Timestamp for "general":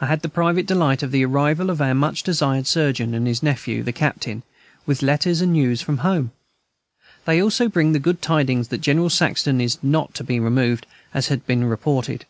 8.80-9.10